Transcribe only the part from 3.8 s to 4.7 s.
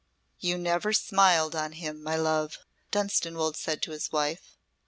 to his wife.